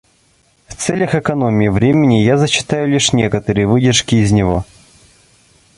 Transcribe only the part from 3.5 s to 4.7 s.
выдержки из него.